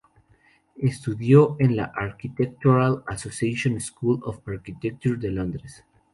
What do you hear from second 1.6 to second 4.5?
la Architectural Association School of